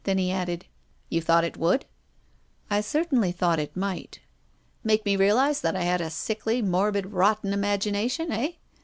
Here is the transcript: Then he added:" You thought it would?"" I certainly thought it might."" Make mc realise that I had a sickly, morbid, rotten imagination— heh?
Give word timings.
Then 0.03 0.17
he 0.17 0.31
added:" 0.31 0.65
You 1.11 1.21
thought 1.21 1.43
it 1.43 1.57
would?"" 1.57 1.85
I 2.71 2.81
certainly 2.81 3.31
thought 3.31 3.59
it 3.59 3.77
might."" 3.77 4.19
Make 4.83 5.05
mc 5.05 5.15
realise 5.15 5.59
that 5.61 5.75
I 5.75 5.83
had 5.83 6.01
a 6.01 6.09
sickly, 6.09 6.59
morbid, 6.59 7.11
rotten 7.13 7.53
imagination— 7.53 8.31
heh? 8.31 8.53